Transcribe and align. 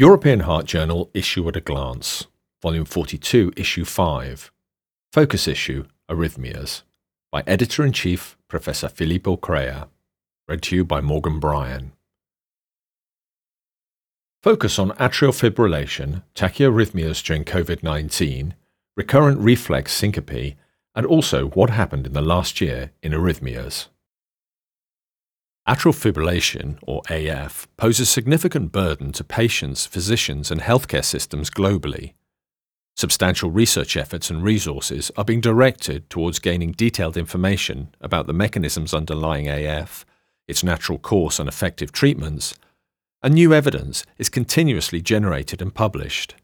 European 0.00 0.38
Heart 0.38 0.66
Journal 0.66 1.10
Issue 1.12 1.48
at 1.48 1.56
a 1.56 1.60
Glance, 1.60 2.28
Volume 2.62 2.84
42, 2.84 3.52
Issue 3.56 3.84
5. 3.84 4.52
Focus 5.12 5.48
Issue 5.48 5.86
Arrhythmias 6.08 6.82
by 7.32 7.42
Editor 7.48 7.84
in 7.84 7.92
Chief 7.92 8.38
Professor 8.46 8.88
Filippo 8.88 9.36
Crea. 9.36 9.86
Read 10.46 10.62
to 10.62 10.76
you 10.76 10.84
by 10.84 11.00
Morgan 11.00 11.40
Bryan. 11.40 11.90
Focus 14.40 14.78
on 14.78 14.90
atrial 14.90 15.34
fibrillation, 15.34 16.22
tachyarrhythmias 16.36 17.20
during 17.24 17.42
COVID 17.42 17.82
19, 17.82 18.54
recurrent 18.96 19.40
reflex 19.40 19.90
syncope, 19.90 20.54
and 20.94 21.06
also 21.06 21.48
what 21.48 21.70
happened 21.70 22.06
in 22.06 22.12
the 22.12 22.22
last 22.22 22.60
year 22.60 22.92
in 23.02 23.10
arrhythmias. 23.10 23.88
Atrial 25.68 25.92
fibrillation, 25.92 26.78
or 26.86 27.02
AF, 27.10 27.68
poses 27.76 28.08
significant 28.08 28.72
burden 28.72 29.12
to 29.12 29.22
patients, 29.22 29.84
physicians, 29.84 30.50
and 30.50 30.62
healthcare 30.62 31.04
systems 31.04 31.50
globally. 31.50 32.14
Substantial 32.96 33.50
research 33.50 33.94
efforts 33.94 34.30
and 34.30 34.42
resources 34.42 35.10
are 35.18 35.26
being 35.26 35.42
directed 35.42 36.08
towards 36.08 36.38
gaining 36.38 36.72
detailed 36.72 37.18
information 37.18 37.94
about 38.00 38.26
the 38.26 38.32
mechanisms 38.32 38.94
underlying 38.94 39.46
AF, 39.46 40.06
its 40.48 40.64
natural 40.64 40.98
course 40.98 41.38
and 41.38 41.50
effective 41.50 41.92
treatments, 41.92 42.54
and 43.22 43.34
new 43.34 43.52
evidence 43.52 44.04
is 44.16 44.30
continuously 44.30 45.02
generated 45.02 45.60
and 45.60 45.74
published. 45.74 46.34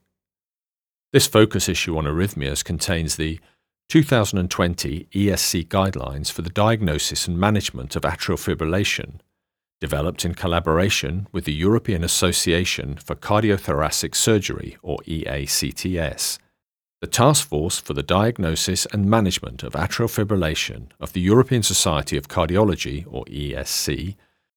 This 1.15 1.27
focus 1.27 1.67
issue 1.67 1.97
on 1.97 2.05
arrhythmias 2.05 2.63
contains 2.63 3.17
the 3.17 3.41
2020 3.89 5.09
ESC 5.13 5.69
Guidelines 5.69 6.33
for 6.33 6.43
the 6.43 6.51
Diagnosis 6.51 7.29
and 7.29 7.39
Management 7.39 7.95
of 7.95 8.03
Atrial 8.03 8.39
Fibrillation, 8.39 9.21
developed 9.81 10.25
in 10.25 10.35
collaboration 10.35 11.29
with 11.31 11.45
the 11.45 11.53
European 11.53 12.03
Association 12.03 12.97
for 12.97 13.15
Cardiothoracic 13.15 14.15
Surgery, 14.15 14.77
or 14.83 14.99
EACTS, 15.07 16.39
the 17.01 17.07
Task 17.07 17.47
Force 17.47 17.79
for 17.79 17.93
the 17.93 18.03
Diagnosis 18.03 18.87
and 18.87 19.05
Management 19.05 19.63
of 19.63 19.75
Atrial 19.75 20.09
Fibrillation 20.09 20.87
of 20.99 21.13
the 21.13 21.21
European 21.21 21.63
Society 21.63 22.17
of 22.17 22.29
Cardiology, 22.29 23.05
or 23.07 23.27
ESC, 23.27 24.17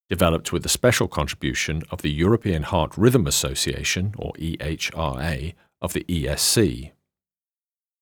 developed 0.10 0.54
with 0.54 0.64
the 0.64 0.70
special 0.70 1.10
contribution 1.10 1.84
of 1.92 2.02
the 2.02 2.12
European 2.12 2.64
Heart 2.64 2.98
Rhythm 2.98 3.28
Association, 3.28 4.16
or 4.18 4.32
EHRA, 4.40 5.54
of 5.82 5.94
the 5.94 6.06
ESC 6.06 6.92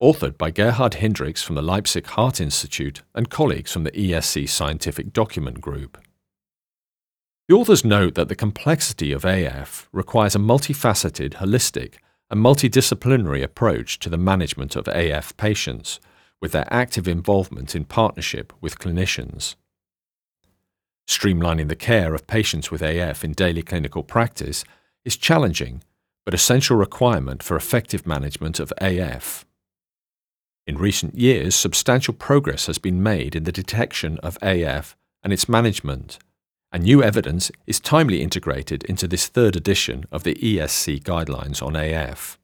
authored 0.06 0.38
by 0.38 0.52
Gerhard 0.52 0.94
Hindricks 0.94 1.42
from 1.42 1.56
the 1.56 1.64
Leipzig 1.64 2.06
Heart 2.06 2.40
Institute 2.40 3.02
and 3.16 3.28
colleagues 3.28 3.72
from 3.72 3.86
the 3.86 3.92
ESC 3.92 4.48
Scientific 4.48 5.12
Document 5.12 5.60
Group. 5.60 5.98
The 7.48 7.56
authors 7.56 7.84
note 7.84 8.14
that 8.14 8.30
the 8.30 8.36
complexity 8.36 9.12
of 9.12 9.26
AF 9.26 9.90
requires 9.92 10.36
a 10.36 10.40
multifaceted, 10.40 11.34
holistic, 11.34 11.96
and 12.30 12.40
multidisciplinary 12.40 13.42
approach 13.42 13.98
to 13.98 14.10
the 14.10 14.18
management 14.18 14.76
of 14.76 14.88
AF 14.90 15.36
patients, 15.38 16.00
with 16.40 16.52
their 16.52 16.72
active 16.72 17.08
involvement 17.08 17.76
in 17.76 17.84
partnership 17.84 18.54
with 18.62 18.78
clinicians. 18.78 19.56
Streamlining 21.08 21.68
the 21.68 21.76
care 21.76 22.14
of 22.14 22.28
patients 22.28 22.70
with 22.70 22.84
AF 22.84 23.24
in 23.24 23.32
daily 23.32 23.64
clinical 23.64 24.04
practice 24.04 24.64
is 25.04 25.18
challenging 25.18 25.82
but 26.26 26.36
essential 26.36 26.78
requirement 26.78 27.42
for 27.42 27.56
effective 27.58 28.06
management 28.06 28.60
of 28.60 28.72
AF. 28.80 29.46
In 30.68 30.78
recent 30.80 31.16
years, 31.16 31.54
substantial 31.54 32.14
progress 32.14 32.66
has 32.66 32.80
been 32.80 33.04
made 33.04 33.36
in 33.36 33.44
the 33.44 33.52
detection 33.52 34.18
of 34.24 34.40
AF 34.42 34.98
and 35.22 35.32
its 35.32 35.48
management, 35.48 36.18
and 36.72 36.84
new 36.84 37.04
evidence 37.04 37.52
is 37.68 37.80
timely 37.80 38.24
integrated 38.24 38.84
into 38.86 39.08
this 39.08 39.28
third 39.28 39.56
edition 39.56 40.06
of 40.12 40.24
the 40.24 40.34
ESC 40.36 41.04
Guidelines 41.04 41.62
on 41.62 41.76
AF. 41.76 42.40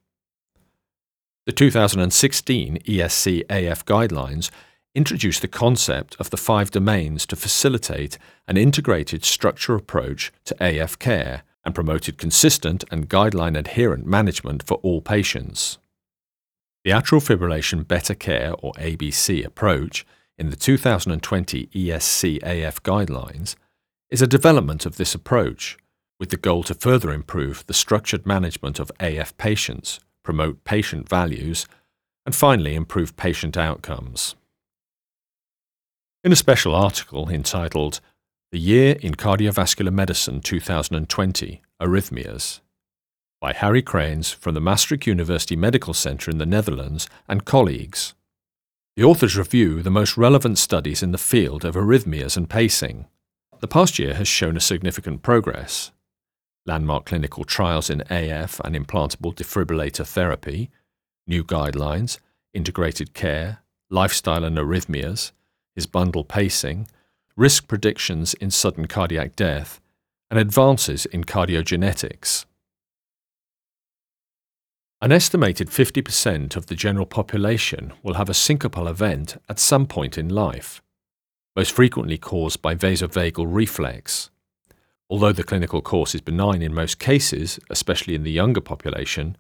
The 1.48 1.52
2016 1.52 2.78
ESC 2.86 3.42
AF 3.50 3.86
Guidelines 3.86 4.52
introduced 4.94 5.42
the 5.42 5.48
concept 5.48 6.16
of 6.20 6.30
the 6.30 6.38
five 6.38 6.70
domains 6.70 7.26
to 7.26 7.36
facilitate 7.36 8.20
an 8.48 8.56
integrated 8.56 9.26
structure 9.26 9.74
approach 9.74 10.32
to 10.46 10.56
AF 10.60 11.00
care 11.00 11.42
and 11.66 11.74
promoted 11.74 12.20
consistent 12.20 12.84
and 12.92 13.10
guideline 13.10 13.58
adherent 13.58 14.06
management 14.06 14.62
for 14.62 14.76
all 14.84 15.02
patients. 15.02 15.80
The 16.84 16.90
Atrial 16.90 17.22
Fibrillation 17.22 17.88
Better 17.88 18.16
Care 18.16 18.56
or 18.58 18.74
ABC 18.74 19.46
approach 19.46 20.04
in 20.40 20.50
the 20.50 20.56
2020 20.56 21.68
ESC 21.68 22.42
AF 22.42 22.82
guidelines 22.82 23.56
is 24.10 24.24
a 24.24 24.28
development 24.28 24.88
of 24.88 24.98
this 24.98 25.14
approach 25.14 25.78
with 26.20 26.30
the 26.32 26.38
goal 26.38 26.64
to 26.64 26.74
further 26.74 27.12
improve 27.12 27.64
the 27.68 27.76
structured 27.76 28.26
management 28.26 28.80
of 28.80 28.92
AF 29.00 29.38
patients, 29.38 30.00
promote 30.24 30.64
patient 30.64 31.08
values, 31.08 31.68
and 32.26 32.34
finally 32.36 32.74
improve 32.74 33.16
patient 33.16 33.58
outcomes. 33.58 34.36
In 36.24 36.32
a 36.32 36.36
special 36.36 36.74
article 36.74 37.30
entitled 37.30 38.00
The 38.52 38.60
Year 38.60 38.96
in 39.02 39.14
Cardiovascular 39.14 39.94
Medicine 39.94 40.42
2020 40.42 41.62
Arrhythmias 41.80 42.62
by 43.42 43.54
Harry 43.54 43.82
Crijns 43.82 44.34
from 44.36 44.54
the 44.54 44.62
Maastricht 44.62 45.08
University 45.08 45.56
Medical 45.56 45.96
Center 45.96 46.30
in 46.30 46.38
the 46.38 46.46
Netherlands 46.46 47.10
and 47.28 47.44
colleagues. 47.44 48.14
The 48.96 49.04
authors 49.04 49.36
review 49.36 49.82
the 49.82 49.90
most 49.90 50.16
relevant 50.16 50.60
studies 50.60 51.02
in 51.02 51.12
the 51.12 51.18
field 51.18 51.66
of 51.66 51.74
arrhythmias 51.74 52.38
and 52.38 52.48
pacing. 52.48 53.08
The 53.60 53.68
past 53.68 53.98
year 53.98 54.14
has 54.14 54.28
shown 54.28 54.56
a 54.56 54.62
significant 54.62 55.24
progress. 55.24 55.92
Landmark 56.68 57.06
clinical 57.06 57.44
trials 57.44 57.90
in 57.90 58.02
AF 58.12 58.60
and 58.64 58.76
implantable 58.76 59.34
defibrillator 59.34 60.06
therapy, 60.06 60.70
new 61.26 61.44
guidelines, 61.44 62.20
integrated 62.54 63.16
care, 63.16 63.64
lifestyle 63.90 64.44
and 64.44 64.58
arrhythmias, 64.58 65.32
his 65.74 65.88
bundle 65.88 66.24
pacing, 66.24 66.88
risk 67.36 67.68
predictions 67.68 68.36
in 68.36 68.52
sudden 68.52 68.86
cardiac 68.86 69.36
death, 69.36 69.82
and 70.30 70.40
advances 70.40 71.08
in 71.08 71.24
cardiogenetics. 71.24 72.46
An 75.04 75.12
estimated 75.12 75.70
50% 75.70 76.56
of 76.56 76.68
the 76.68 76.76
general 76.76 77.08
population 77.08 77.92
will 78.04 78.14
have 78.14 78.30
a 78.30 78.34
syncopal 78.34 78.88
event 78.88 79.42
at 79.50 79.58
some 79.58 79.88
point 79.88 80.16
in 80.16 80.30
life, 80.30 80.80
most 81.56 81.72
frequently 81.72 82.20
caused 82.20 82.62
by 82.62 82.76
vasovagal 82.76 83.48
reflex. 83.50 84.30
Although 85.10 85.32
the 85.32 85.44
clinical 85.44 85.82
course 85.82 86.14
is 86.14 86.22
benign 86.22 86.62
in 86.62 86.72
most 86.72 87.00
cases, 87.00 87.60
especially 87.72 88.14
in 88.14 88.22
the 88.22 88.32
younger 88.32 88.62
population, 88.62 89.38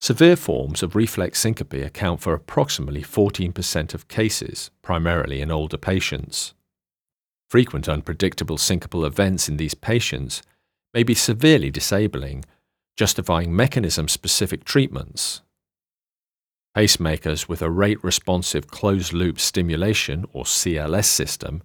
severe 0.00 0.36
forms 0.36 0.84
of 0.84 0.94
reflex 0.94 1.40
syncope 1.40 1.72
account 1.72 2.20
for 2.20 2.32
approximately 2.32 3.02
14% 3.02 3.92
of 3.92 4.06
cases, 4.06 4.70
primarily 4.82 5.40
in 5.40 5.50
older 5.50 5.76
patients. 5.76 6.54
Frequent 7.50 7.88
unpredictable 7.88 8.56
syncopal 8.56 9.04
events 9.04 9.48
in 9.48 9.56
these 9.56 9.74
patients 9.74 10.42
may 10.94 11.02
be 11.02 11.14
severely 11.14 11.70
disabling 11.70 12.44
justifying 12.96 13.54
mechanism 13.54 14.08
specific 14.08 14.64
treatments. 14.64 15.42
Pacemakers 16.76 17.48
with 17.48 17.62
a 17.62 17.70
rate 17.70 18.02
responsive 18.04 18.68
closed 18.68 19.12
loop 19.12 19.40
stimulation 19.40 20.26
or 20.32 20.44
CLS 20.44 21.06
system 21.06 21.62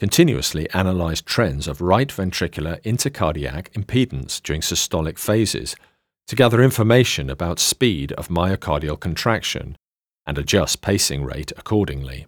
continuously 0.00 0.68
analyze 0.70 1.20
trends 1.20 1.66
of 1.66 1.80
right 1.80 2.08
ventricular 2.08 2.80
intracardiac 2.82 3.70
impedance 3.72 4.40
during 4.42 4.60
systolic 4.60 5.18
phases 5.18 5.74
to 6.28 6.36
gather 6.36 6.62
information 6.62 7.30
about 7.30 7.58
speed 7.58 8.12
of 8.12 8.28
myocardial 8.28 8.98
contraction 8.98 9.76
and 10.26 10.38
adjust 10.38 10.82
pacing 10.82 11.24
rate 11.24 11.52
accordingly. 11.56 12.26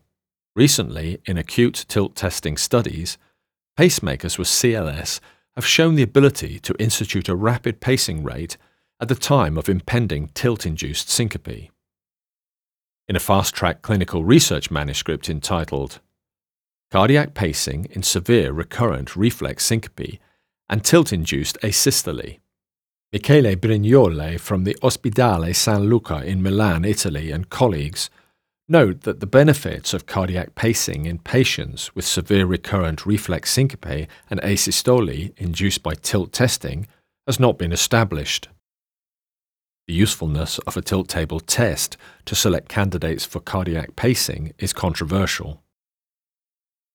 Recently, 0.56 1.21
in 1.27 1.37
acute 1.37 1.84
tilt 1.88 2.17
testing 2.17 2.56
studies, 2.56 3.19
pacemakers 3.78 4.38
with 4.38 4.49
CLS 4.49 5.21
have 5.56 5.66
shown 5.66 5.94
the 5.94 6.03
ability 6.03 6.59
to 6.61 6.75
institute 6.78 7.28
a 7.28 7.37
rapid 7.37 7.81
pacing 7.81 8.22
rate 8.22 8.56
at 9.00 9.09
the 9.09 9.15
time 9.15 9.56
of 9.56 9.69
impending 9.69 10.29
tilt 10.35 10.64
induced 10.64 11.08
syncope. 11.08 11.70
In 13.08 13.17
a 13.17 13.20
fast 13.20 13.55
track 13.55 13.82
clinical 13.82 14.25
research 14.25 14.70
manuscript 14.70 15.29
entitled 15.29 16.00
Cardiac 16.91 17.35
Pacing 17.35 17.87
in 17.91 18.02
Severe 18.02 18.52
Recurrent 18.52 19.17
Reflex 19.17 19.64
Syncope 19.64 20.19
and 20.69 20.85
Tilt 20.85 21.12
Induced 21.12 21.58
Asystole, 21.62 22.38
Michele 23.12 23.56
Brignole 23.56 24.38
from 24.38 24.64
the 24.64 24.76
Ospedale 24.82 25.55
San 25.55 25.85
Luca 25.85 26.25
in 26.25 26.43
Milan, 26.43 26.85
Italy, 26.85 27.32
and 27.32 27.50
colleagues 27.50 28.11
Note 28.72 29.00
that 29.00 29.19
the 29.19 29.26
benefits 29.26 29.93
of 29.93 30.06
cardiac 30.06 30.55
pacing 30.55 31.05
in 31.05 31.19
patients 31.19 31.93
with 31.96 32.06
severe 32.06 32.46
recurrent 32.46 33.05
reflex 33.05 33.50
syncope 33.50 34.06
and 34.31 34.40
asystole 34.43 35.32
induced 35.37 35.82
by 35.82 35.94
tilt 35.94 36.31
testing 36.31 36.87
has 37.26 37.40
not 37.40 37.58
been 37.58 37.72
established. 37.72 38.49
The 39.88 39.94
usefulness 39.94 40.61
of 40.61 40.76
a 40.76 40.82
tilt 40.82 41.08
table 41.08 41.40
test 41.40 41.96
to 42.26 42.37
select 42.37 42.69
candidates 42.69 43.25
for 43.25 43.40
cardiac 43.40 43.96
pacing 43.96 44.52
is 44.56 44.73
controversial. 44.73 45.64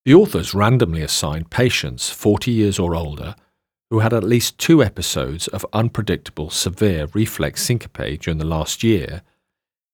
The 0.06 0.14
authors 0.14 0.54
randomly 0.54 1.02
assigned 1.02 1.52
patients 1.52 2.10
40 2.10 2.52
years 2.52 2.80
or 2.80 2.96
older 2.96 3.36
who 3.90 4.00
had 4.00 4.14
at 4.14 4.24
least 4.24 4.58
two 4.58 4.82
episodes 4.82 5.50
of 5.50 5.66
unpredictable 5.74 6.50
severe 6.50 7.10
reflex 7.14 7.64
syncope 7.64 8.22
during 8.22 8.38
the 8.38 8.46
last 8.46 8.82
year, 8.82 9.24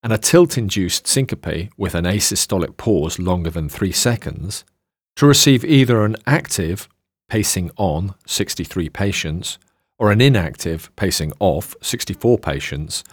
and 0.03 0.12
a 0.12 0.18
tilt 0.18 0.57
induced 0.57 1.07
syncope 1.07 1.69
with 1.77 1.95
an 1.95 2.06
asystolic 2.06 2.77
pause 2.77 3.19
longer 3.19 3.50
than 3.50 3.69
three 3.69 3.92
seconds, 3.92 4.65
to 5.15 5.25
receive 5.25 5.63
either 5.63 6.03
an 6.03 6.15
active 6.25 6.89
pacing 7.30 7.71
on 7.77 8.15
63 8.25 8.89
patients 8.89 9.57
or 9.98 10.12
an 10.12 10.19
inactive 10.19 10.89
pacing 10.95 11.31
off 11.39 11.75
64 11.81 12.38
patients 12.39 13.03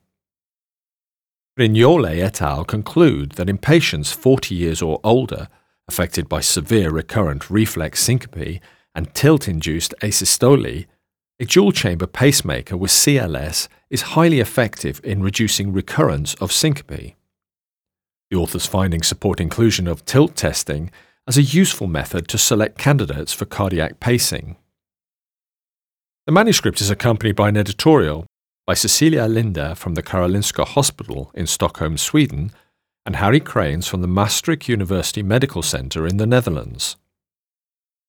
Brignole 1.57 2.19
et 2.19 2.41
al. 2.41 2.65
conclude 2.65 3.33
that 3.33 3.49
in 3.49 3.57
patients 3.57 4.11
40 4.11 4.55
years 4.55 4.81
or 4.81 4.99
older, 5.03 5.47
affected 5.87 6.27
by 6.27 6.39
severe 6.39 6.89
recurrent 6.89 7.49
reflex 7.49 8.01
syncope 8.01 8.59
and 8.93 9.13
tilt 9.13 9.47
induced 9.47 9.93
asystole, 10.01 10.85
a 11.39 11.45
dual 11.45 11.71
chamber 11.71 12.07
pacemaker 12.07 12.77
with 12.77 12.91
CLS 12.91 13.67
is 13.89 14.13
highly 14.13 14.39
effective 14.39 15.01
in 15.03 15.21
reducing 15.21 15.73
recurrence 15.73 16.33
of 16.35 16.51
syncope. 16.51 17.13
The 18.29 18.37
author's 18.37 18.65
findings 18.65 19.07
support 19.07 19.39
inclusion 19.39 19.87
of 19.87 20.05
tilt 20.05 20.35
testing 20.35 20.91
as 21.27 21.37
a 21.37 21.41
useful 21.41 21.87
method 21.87 22.27
to 22.29 22.37
select 22.37 22.77
candidates 22.77 23.33
for 23.33 23.45
cardiac 23.45 23.99
pacing. 23.99 24.55
The 26.25 26.31
manuscript 26.31 26.81
is 26.81 26.89
accompanied 26.89 27.35
by 27.35 27.49
an 27.49 27.57
editorial 27.57 28.25
by 28.65 28.73
Cecilia 28.73 29.27
Linde 29.27 29.77
from 29.77 29.93
the 29.93 30.01
Karolinska 30.03 30.65
Hospital 30.65 31.31
in 31.35 31.45
Stockholm, 31.45 31.97
Sweden, 31.97 32.51
and 33.05 33.17
Harry 33.17 33.39
Crijns 33.39 33.87
from 33.87 34.01
the 34.01 34.07
Maastricht 34.07 34.67
University 34.67 35.21
Medical 35.21 35.61
Center 35.61 36.07
in 36.07 36.17
the 36.17 36.25
Netherlands. 36.25 36.95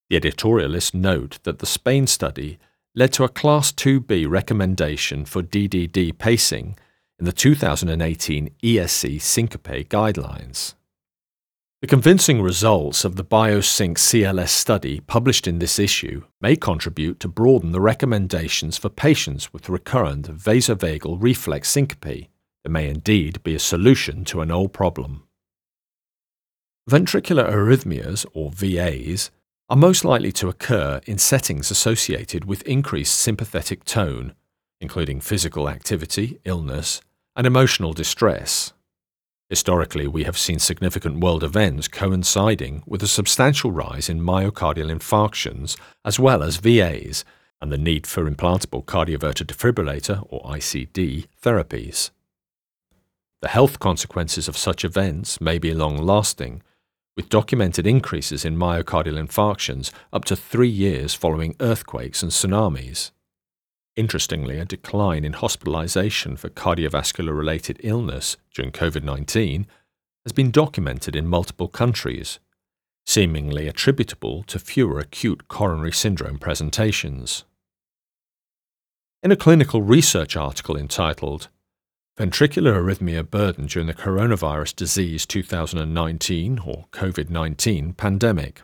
The 0.09 0.19
editorialists 0.19 0.95
note 0.95 1.41
that 1.43 1.59
the 1.59 1.67
Spain 1.67 2.07
study 2.07 2.59
led 2.97 3.13
to 3.13 3.23
a 3.23 3.29
Class 3.29 3.71
2B 3.73 4.29
recommendation 4.29 5.25
for 5.25 5.43
DDD 5.43 6.19
pacing 6.19 6.77
in 7.19 7.25
the 7.25 7.33
2018 7.33 8.51
ESC 8.63 9.21
syncope 9.21 9.89
guidelines. 9.89 10.75
The 11.83 11.87
convincing 11.87 12.43
results 12.43 13.05
of 13.05 13.17
the 13.17 13.25
BioSync 13.25 13.99
CLS 13.99 14.49
study 14.49 15.01
published 15.01 15.47
in 15.47 15.61
this 15.61 15.79
issue 15.79 16.25
may 16.41 16.57
contribute 16.57 17.21
to 17.21 17.29
broaden 17.29 17.71
the 17.71 17.81
recommendations 17.81 18.79
for 18.79 18.89
patients 18.89 19.53
with 19.53 19.69
recurrent 19.69 20.27
vasovagal 20.27 21.19
reflex 21.21 21.69
syncope 21.69 22.29
there 22.67 22.73
may 22.73 22.89
indeed 22.89 23.41
be 23.45 23.55
a 23.55 23.61
solution 23.61 24.25
to 24.25 24.41
an 24.41 24.51
old 24.51 24.73
problem. 24.73 25.23
Ventricular 26.91 27.49
arrhythmias, 27.49 28.27
or 28.35 28.51
VAs, 28.51 29.31
are 29.69 29.77
most 29.77 30.05
likely 30.05 30.31
to 30.31 30.49
occur 30.49 31.01
in 31.07 31.19
settings 31.19 31.71
associated 31.71 32.45
with 32.45 32.63
increased 32.63 33.19
sympathetic 33.19 33.85
tone, 33.85 34.35
including 34.81 35.21
physical 35.21 35.69
activity, 35.69 36.39
illness, 36.45 37.01
and 37.35 37.47
emotional 37.47 37.93
distress. 37.93 38.73
Historically, 39.49 40.07
we 40.09 40.25
have 40.25 40.39
seen 40.39 40.59
significant 40.59 41.21
world 41.21 41.45
events 41.45 41.89
coinciding 41.89 42.83
with 42.87 43.03
a 43.03 43.09
substantial 43.09 43.71
rise 43.71 44.09
in 44.09 44.21
myocardial 44.21 44.91
infarctions 44.91 45.79
as 46.05 46.19
well 46.19 46.43
as 46.43 46.57
VAs 46.57 47.25
and 47.61 47.73
the 47.73 47.79
need 47.79 48.07
for 48.07 48.29
implantable 48.29 48.85
cardioverter 48.85 49.45
defibrillator 49.45 50.27
or 50.29 50.43
ICD 50.43 51.27
therapies. 51.43 52.11
The 53.43 53.49
health 53.49 53.79
consequences 53.79 54.49
of 54.49 54.57
such 54.57 54.85
events 54.85 55.41
may 55.41 55.59
be 55.59 55.73
long 55.75 55.97
lasting, 55.97 56.63
with 57.17 57.29
documented 57.31 57.87
increases 57.87 58.45
in 58.45 58.57
myocardial 58.57 59.19
infarctions 59.19 59.91
up 60.13 60.25
to 60.25 60.37
three 60.37 60.69
years 60.69 61.15
following 61.15 61.57
earthquakes 61.61 62.23
and 62.23 62.31
tsunamis. 62.31 63.11
Interestingly, 63.97 64.59
a 64.59 64.67
decline 64.67 65.25
in 65.25 65.33
hospitalization 65.33 66.37
for 66.37 66.51
cardiovascular 66.51 67.37
related 67.37 67.81
illness 67.83 68.37
during 68.55 68.71
COVID 68.71 69.03
19 69.03 69.67
has 70.27 70.33
been 70.33 70.51
documented 70.51 71.17
in 71.17 71.27
multiple 71.27 71.69
countries, 71.69 72.39
seemingly 73.07 73.67
attributable 73.67 74.43
to 74.43 74.59
fewer 74.59 74.99
acute 74.99 75.49
coronary 75.49 75.93
syndrome 75.93 76.39
presentations. 76.39 77.45
In 79.23 79.33
a 79.33 79.37
clinical 79.37 79.81
research 79.81 80.37
article 80.37 80.77
entitled 80.77 81.49
Ventricular 82.19 82.73
arrhythmia 82.73 83.31
burden 83.31 83.67
during 83.67 83.89
the 83.89 83.93
coronavirus 83.93 84.75
disease 84.75 85.27
2019 85.27 86.61
or 86.61 86.87
COVID 86.91 87.29
19 87.29 87.93
pandemic. 87.93 88.63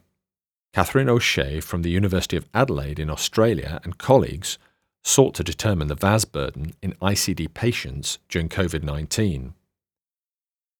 Catherine 0.72 1.10
O'Shea 1.10 1.60
from 1.60 1.82
the 1.82 1.90
University 1.90 2.34
of 2.38 2.48
Adelaide 2.54 2.98
in 2.98 3.10
Australia 3.10 3.78
and 3.84 3.98
colleagues 3.98 4.56
sought 5.04 5.34
to 5.34 5.44
determine 5.44 5.88
the 5.88 5.94
VAS 5.94 6.24
burden 6.24 6.72
in 6.80 6.94
ICD 7.02 7.52
patients 7.52 8.18
during 8.30 8.48
COVID 8.48 8.82
19. 8.82 9.52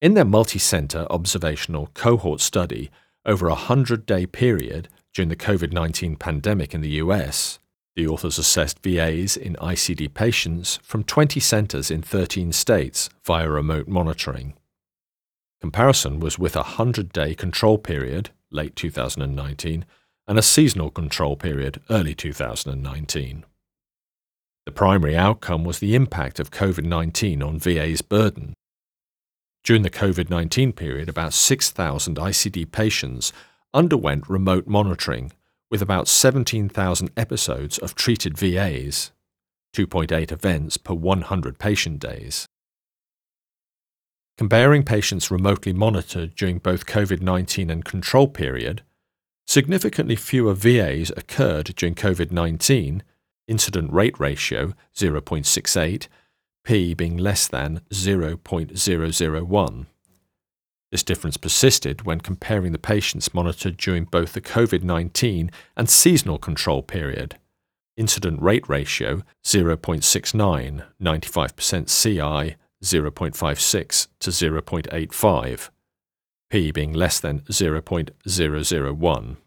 In 0.01 0.13
their 0.15 0.25
multi 0.25 0.57
center 0.57 1.05
observational 1.11 1.91
cohort 1.93 2.41
study 2.41 2.89
over 3.23 3.45
a 3.45 3.51
100 3.51 4.07
day 4.07 4.25
period 4.25 4.89
during 5.13 5.29
the 5.29 5.35
COVID 5.35 5.71
19 5.71 6.15
pandemic 6.15 6.73
in 6.73 6.81
the 6.81 6.97
US, 7.03 7.59
the 7.95 8.07
authors 8.07 8.39
assessed 8.39 8.81
VAs 8.81 9.37
in 9.37 9.55
ICD 9.55 10.13
patients 10.13 10.79
from 10.81 11.03
20 11.03 11.39
centers 11.39 11.91
in 11.91 12.01
13 12.01 12.51
states 12.51 13.09
via 13.23 13.49
remote 13.49 13.87
monitoring. 13.87 14.53
Comparison 15.61 16.19
was 16.19 16.39
with 16.39 16.55
a 16.55 16.59
100 16.59 17.13
day 17.13 17.35
control 17.35 17.77
period, 17.77 18.31
late 18.51 18.75
2019, 18.75 19.85
and 20.27 20.39
a 20.39 20.41
seasonal 20.41 20.89
control 20.89 21.35
period, 21.35 21.81
early 21.89 22.15
2019. 22.15 23.45
The 24.65 24.71
primary 24.71 25.15
outcome 25.15 25.63
was 25.63 25.79
the 25.79 25.95
impact 25.95 26.39
of 26.39 26.51
COVID 26.51 26.85
19 26.85 27.43
on 27.43 27.59
VA's 27.59 28.01
burden. 28.01 28.53
During 29.63 29.83
the 29.83 29.89
COVID 29.89 30.29
19 30.29 30.73
period, 30.73 31.09
about 31.09 31.33
6,000 31.33 32.17
ICD 32.17 32.71
patients 32.71 33.31
underwent 33.73 34.29
remote 34.29 34.67
monitoring 34.67 35.31
with 35.73 35.81
about 35.81 36.07
17,000 36.07 37.09
episodes 37.17 37.79
of 37.79 37.95
treated 37.95 38.37
VAs, 38.37 39.11
2.8 39.75 40.31
events 40.31 40.77
per 40.77 40.93
100 40.93 41.57
patient 41.57 41.97
days. 41.97 42.45
Comparing 44.37 44.83
patients 44.83 45.31
remotely 45.31 45.73
monitored 45.73 46.35
during 46.35 46.59
both 46.59 46.85
COVID 46.85 47.23
19 47.23 47.71
and 47.71 47.83
control 47.83 48.27
period, 48.27 48.83
significantly 49.47 50.15
fewer 50.15 50.53
VAs 50.53 51.11
occurred 51.17 51.73
during 51.75 51.95
COVID 51.95 52.31
19, 52.31 53.01
incident 53.47 53.91
rate 53.91 54.19
ratio 54.19 54.73
0.68, 54.95 56.07
p 56.63 56.93
being 56.93 57.17
less 57.17 57.47
than 57.47 57.81
0.001. 57.89 59.85
This 60.93 61.01
difference 61.01 61.37
persisted 61.37 62.03
when 62.03 62.19
comparing 62.21 62.71
the 62.71 62.77
patients 62.77 63.33
monitored 63.33 63.77
during 63.77 64.03
both 64.03 64.33
the 64.33 64.41
COVID 64.41 64.83
19 64.83 65.49
and 65.75 65.89
seasonal 65.89 66.37
control 66.37 66.83
period. 66.83 67.39
Incident 67.97 68.39
rate 68.39 68.69
ratio 68.69 69.23
0.69, 69.43 70.83
95% 71.01 72.03
CI 72.03 72.55
0.56 72.83 74.07
to 74.19 74.29
0.85, 74.29 75.69
p 76.51 76.69
being 76.69 76.93
less 76.93 77.19
than 77.19 77.39
0.001. 77.39 79.37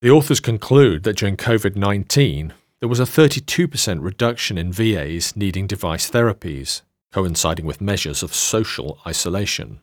The 0.00 0.10
authors 0.10 0.40
conclude 0.40 1.02
that 1.02 1.18
during 1.18 1.36
COVID 1.36 1.76
19, 1.76 2.54
there 2.80 2.88
was 2.88 3.00
a 3.00 3.02
32% 3.02 3.98
reduction 4.00 4.56
in 4.56 4.72
VAs 4.72 5.36
needing 5.36 5.66
device 5.66 6.10
therapies, 6.10 6.80
coinciding 7.12 7.66
with 7.66 7.80
measures 7.80 8.22
of 8.22 8.34
social 8.34 8.98
isolation. 9.06 9.80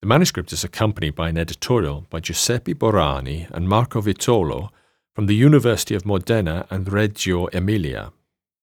The 0.00 0.08
manuscript 0.08 0.52
is 0.52 0.64
accompanied 0.64 1.14
by 1.14 1.28
an 1.28 1.38
editorial 1.38 2.06
by 2.10 2.20
Giuseppe 2.20 2.74
Boriani 2.74 3.48
and 3.50 3.68
Marco 3.68 4.00
Vitolo 4.00 4.70
from 5.14 5.26
the 5.26 5.34
University 5.34 5.94
of 5.94 6.06
Modena 6.06 6.66
and 6.70 6.90
Reggio 6.90 7.46
Emilia. 7.48 8.12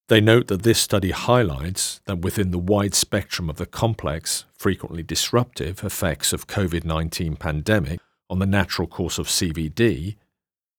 They 0.09 0.19
note 0.19 0.47
that 0.47 0.63
this 0.63 0.79
study 0.79 1.11
highlights 1.11 2.01
that 2.05 2.19
within 2.19 2.49
the 2.49 2.57
wide 2.57 2.95
spectrum 2.95 3.49
of 3.49 3.57
the 3.57 3.67
complex, 3.67 4.45
frequently 4.51 5.03
disruptive 5.03 5.83
effects 5.83 6.33
of 6.33 6.47
COVID-19 6.47 7.37
pandemic 7.37 7.99
on 8.29 8.39
the 8.39 8.47
natural 8.47 8.87
course 8.87 9.19
of 9.19 9.27
CVD, 9.27 10.15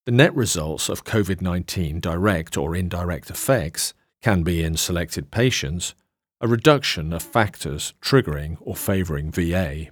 the 0.05 0.13
net 0.13 0.35
results 0.35 0.89
of 0.89 1.05
COVID-19 1.05 2.01
direct 2.01 2.57
or 2.57 2.75
indirect 2.75 3.31
effects 3.31 3.95
can 4.21 4.43
be 4.43 4.63
in 4.63 4.77
selected 4.77 5.31
patients 5.31 5.95
a 6.41 6.49
reduction 6.49 7.13
of 7.13 7.23
factors 7.23 7.93
triggering 8.01 8.57
or 8.61 8.75
favoring 8.75 9.31
VA. 9.31 9.89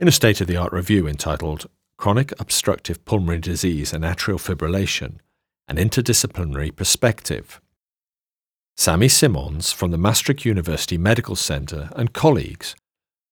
In 0.00 0.08
a 0.08 0.12
state 0.12 0.40
of 0.40 0.46
the 0.46 0.56
art 0.56 0.72
review 0.72 1.06
entitled 1.06 1.68
Chronic 1.96 2.32
Obstructive 2.40 3.04
Pulmonary 3.04 3.40
Disease 3.40 3.92
and 3.92 4.04
Atrial 4.04 4.40
Fibrillation 4.40 5.18
An 5.68 5.76
Interdisciplinary 5.76 6.74
Perspective, 6.74 7.60
Sami 8.76 9.08
Simons 9.08 9.72
from 9.72 9.90
the 9.90 9.98
Maastricht 9.98 10.44
University 10.44 10.98
Medical 10.98 11.36
Center 11.36 11.90
and 11.96 12.12
colleagues 12.12 12.74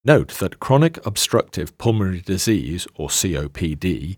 note 0.04 0.38
that 0.38 0.60
chronic 0.60 1.04
obstructive 1.04 1.76
pulmonary 1.78 2.20
disease, 2.20 2.86
or 2.94 3.08
COPD, 3.08 4.16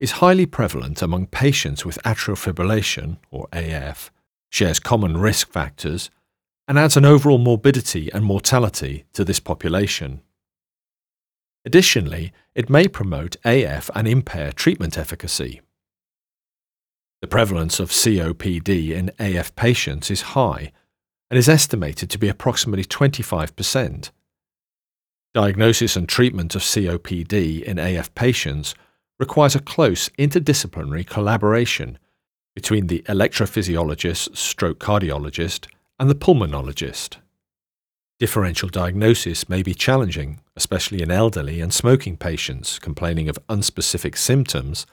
is 0.00 0.12
highly 0.12 0.46
prevalent 0.46 1.02
among 1.02 1.26
patients 1.26 1.84
with 1.84 2.02
atrial 2.04 2.36
fibrillation, 2.36 3.18
or 3.30 3.46
AF, 3.52 4.10
shares 4.50 4.78
common 4.78 5.18
risk 5.18 5.50
factors, 5.52 6.10
and 6.68 6.78
adds 6.78 6.96
an 6.96 7.04
overall 7.04 7.38
morbidity 7.38 8.10
and 8.12 8.24
mortality 8.24 9.04
to 9.12 9.24
this 9.24 9.40
population. 9.40 10.20
Additionally, 11.64 12.32
it 12.54 12.70
may 12.70 12.88
promote 12.88 13.36
AF 13.44 13.90
and 13.94 14.06
impair 14.06 14.52
treatment 14.52 14.96
efficacy. 14.96 15.60
The 17.22 17.28
prevalence 17.28 17.80
of 17.80 17.90
COPD 17.90 18.90
in 18.90 19.10
AF 19.18 19.54
patients 19.56 20.10
is 20.10 20.22
high 20.36 20.72
and 21.30 21.38
is 21.38 21.48
estimated 21.48 22.10
to 22.10 22.18
be 22.18 22.28
approximately 22.28 22.84
25%. 22.84 24.10
Diagnosis 25.34 25.96
and 25.96 26.08
treatment 26.08 26.54
of 26.54 26.62
COPD 26.62 27.62
in 27.62 27.78
AF 27.78 28.14
patients 28.14 28.74
requires 29.18 29.54
a 29.54 29.60
close 29.60 30.08
interdisciplinary 30.10 31.06
collaboration 31.06 31.98
between 32.54 32.86
the 32.86 33.02
electrophysiologist, 33.02 34.36
stroke 34.36 34.78
cardiologist, 34.78 35.66
and 35.98 36.10
the 36.10 36.14
pulmonologist. 36.14 37.16
Differential 38.18 38.68
diagnosis 38.68 39.48
may 39.48 39.62
be 39.62 39.74
challenging, 39.74 40.40
especially 40.56 41.02
in 41.02 41.10
elderly 41.10 41.60
and 41.60 41.72
smoking 41.72 42.16
patients 42.16 42.78
complaining 42.78 43.28
of 43.28 43.38
unspecific 43.48 44.16
symptoms 44.16 44.86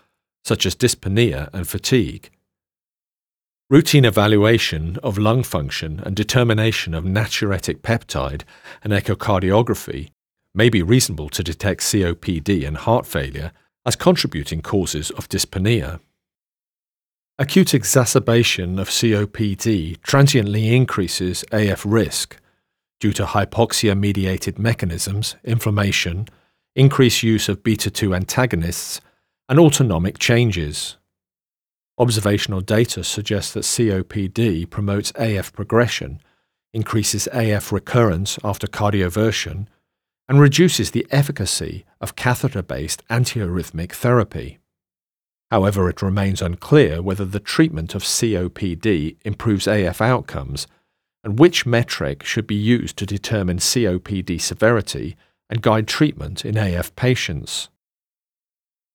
such 0.43 0.65
as 0.65 0.75
dyspnea 0.75 1.49
and 1.53 1.67
fatigue. 1.67 2.29
Routine 3.69 4.05
evaluation 4.05 4.97
of 5.01 5.17
lung 5.17 5.41
function 5.41 6.01
and 6.05 6.15
determination 6.15 6.93
of 6.93 7.05
natriuretic 7.05 7.79
peptide 7.79 8.43
and 8.83 8.91
echocardiography 8.91 10.09
may 10.53 10.69
be 10.69 10.83
reasonable 10.83 11.29
to 11.29 11.43
detect 11.43 11.81
COPD 11.81 12.67
and 12.67 12.77
heart 12.77 13.05
failure 13.05 13.51
as 13.85 13.95
contributing 13.95 14.61
causes 14.61 15.11
of 15.11 15.29
dyspnea. 15.29 15.99
Acute 17.39 17.73
exacerbation 17.73 18.77
of 18.77 18.89
COPD 18.89 19.99
transiently 20.03 20.75
increases 20.75 21.43
AF 21.51 21.83
risk 21.83 22.37
due 22.99 23.11
to 23.11 23.25
hypoxia 23.25 23.97
mediated 23.97 24.59
mechanisms, 24.59 25.35
inflammation, 25.43 26.27
increased 26.75 27.23
use 27.23 27.49
of 27.49 27.63
beta 27.63 27.89
2 27.89 28.13
antagonists, 28.13 29.01
and 29.49 29.57
autonomic 29.57 30.19
changes. 30.19 30.97
Observational 31.97 32.61
data 32.61 33.03
suggests 33.03 33.53
that 33.53 33.61
COPD 33.61 34.69
promotes 34.69 35.11
AF 35.15 35.51
progression, 35.53 36.21
increases 36.71 37.27
AF 37.33 37.71
recurrence 37.71 38.37
after 38.43 38.67
cardioversion, 38.67 39.65
and 40.29 40.39
reduces 40.39 40.91
the 40.91 41.07
efficacy 41.09 41.83
of 41.99 42.15
catheter 42.15 42.61
based 42.61 43.03
antiarrhythmic 43.07 43.93
therapy. 43.93 44.59
However, 45.53 45.87
it 45.87 46.01
remains 46.01 46.41
unclear 46.41 46.99
whether 46.99 47.25
the 47.25 47.39
treatment 47.39 47.93
of 47.93 48.01
COPD 48.01 49.17
improves 49.23 49.67
AF 49.67 50.01
outcomes 50.01 50.65
and 51.23 51.37
which 51.37 51.63
metric 51.63 52.23
should 52.23 52.47
be 52.47 52.55
used 52.55 52.97
to 52.97 53.05
determine 53.05 53.59
COPD 53.59 54.41
severity 54.41 55.15
and 55.51 55.61
guide 55.61 55.87
treatment 55.87 56.43
in 56.43 56.57
AF 56.57 56.95
patients. 56.95 57.69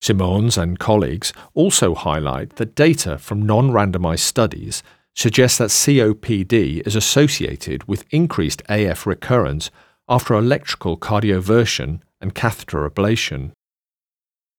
Simons 0.02 0.58
and 0.58 0.80
colleagues 0.80 1.32
also 1.54 1.94
highlight 1.94 2.56
that 2.56 2.74
data 2.74 3.18
from 3.18 3.46
non 3.46 3.70
randomized 3.70 4.26
studies 4.26 4.82
suggests 5.14 5.58
that 5.58 5.70
COPD 5.70 6.84
is 6.84 6.96
associated 6.96 7.86
with 7.86 8.04
increased 8.10 8.62
AF 8.68 9.06
recurrence 9.06 9.70
after 10.08 10.34
electrical 10.34 10.98
cardioversion 10.98 12.00
and 12.20 12.34
catheter 12.34 12.90
ablation. 12.90 13.52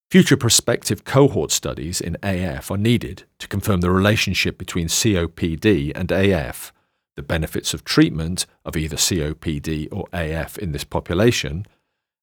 Future 0.10 0.38
prospective 0.38 1.04
cohort 1.04 1.52
studies 1.52 2.02
in 2.02 2.18
AF 2.24 2.72
are 2.72 2.78
needed 2.78 3.26
to 3.38 3.48
confirm 3.48 3.82
the 3.82 3.92
relationship 3.92 4.58
between 4.58 4.88
COPD 4.88 5.92
and 5.94 6.12
AF, 6.12 6.74
the 7.16 7.22
benefits 7.22 7.76
of 7.76 7.84
treatment 7.84 8.48
of 8.66 8.76
either 8.76 8.96
COPD 8.96 9.88
or 9.92 10.08
AF 10.12 10.58
in 10.58 10.72
this 10.72 10.84
population, 10.84 11.64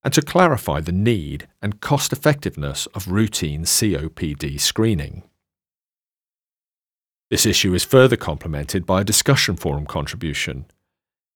and 0.03 0.13
to 0.13 0.21
clarify 0.21 0.81
the 0.81 0.91
need 0.91 1.47
and 1.63 1.81
cost 1.81 2.13
effectiveness 2.13 2.87
of 2.87 3.07
routine 3.07 3.63
COPD 3.63 4.59
screening. 4.59 5.23
This 7.31 7.47
issue 7.47 7.73
is 7.73 7.85
further 7.85 8.17
complemented 8.17 8.85
by 8.85 9.03
a 9.03 9.05
discussion 9.05 9.55
forum 9.55 9.87
contribution 9.87 10.67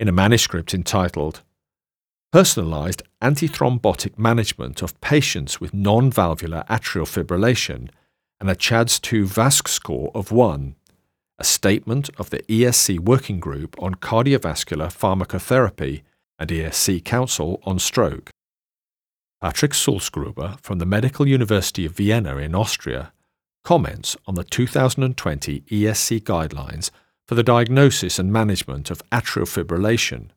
in 0.00 0.09
a 0.09 0.12
manuscript 0.12 0.75
entitled 0.75 1.42
Personalized 2.33 3.03
Antithrombotic 3.21 4.17
Management 4.17 4.83
of 4.83 5.01
Patients 5.01 5.61
with 5.61 5.75
Non-Valvular 5.75 6.63
Atrial 6.71 7.05
Fibrillation 7.05 7.89
and 8.41 8.49
a 8.49 8.55
CHA2DS2-VASc 8.55 9.67
score 9.67 10.13
of 10.15 10.31
1, 10.31 10.77
a 11.41 11.45
statement 11.45 12.09
of 12.19 12.31
the 12.31 12.39
ESC 12.43 13.01
Working 13.01 13.41
Group 13.41 13.75
on 13.83 13.97
Cardiovascular 13.97 14.95
Pharmacotherapy 14.95 16.03
and 16.39 16.51
ESC 16.51 17.05
Council 17.05 17.61
on 17.65 17.81
Stroke. 17.81 18.31
Patrick 19.41 19.73
Sulzgruber 19.73 20.61
from 20.61 20.79
the 20.79 20.87
Medical 20.87 21.27
University 21.27 21.85
of 21.85 21.97
Vienna 21.97 22.37
in 22.37 22.55
Austria 22.55 23.13
comments 23.65 24.17
on 24.29 24.37
the 24.37 24.45
2020 24.45 25.63
ESC 25.63 26.23
guidelines 26.23 26.93
for 27.27 27.35
the 27.35 27.43
diagnosis 27.43 28.21
and 28.21 28.33
management 28.33 28.89
of 28.89 29.03
atrial 29.11 29.49
fibrillation, 29.49 30.31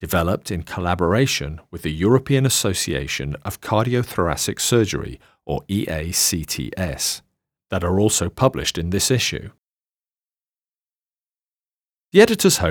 developed 0.00 0.50
in 0.50 0.62
collaboration 0.62 1.60
with 1.70 1.82
the 1.82 1.92
European 1.92 2.44
Association 2.46 3.36
of 3.44 3.60
Cardiothoracic 3.60 4.60
Surgery, 4.60 5.18
or 5.44 5.62
EACTS, 5.68 7.22
that 7.70 7.84
are 7.84 8.00
also 8.00 8.28
published 8.28 8.78
in 8.78 8.90
this 8.90 9.10
issue. 9.10 9.50
The 12.12 12.20
editor's 12.22 12.58
hope 12.58 12.64